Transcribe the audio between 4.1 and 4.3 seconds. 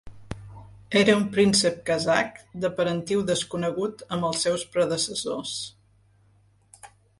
amb